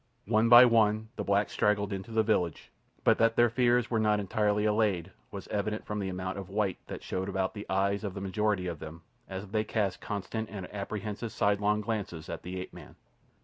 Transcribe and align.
One 0.25 0.49
by 0.49 0.65
one 0.65 1.09
the 1.15 1.23
blacks 1.23 1.53
straggled 1.53 1.93
into 1.93 2.09
the 2.09 2.23
village, 2.23 2.71
but 3.03 3.19
that 3.19 3.35
their 3.35 3.51
fears 3.51 3.91
were 3.91 3.99
not 3.99 4.19
entirely 4.19 4.65
allayed 4.65 5.11
was 5.29 5.47
evident 5.49 5.85
from 5.85 5.99
the 5.99 6.09
amount 6.09 6.39
of 6.39 6.49
white 6.49 6.79
that 6.87 7.03
showed 7.03 7.29
about 7.29 7.53
the 7.53 7.69
eyes 7.69 8.03
of 8.03 8.15
the 8.15 8.19
majority 8.21 8.65
of 8.65 8.79
them 8.79 9.03
as 9.29 9.49
they 9.49 9.63
cast 9.63 10.01
constant 10.01 10.49
and 10.49 10.65
apprehensive 10.73 11.31
sidelong 11.31 11.81
glances 11.81 12.29
at 12.29 12.41
the 12.41 12.59
ape 12.59 12.73
man. 12.73 12.95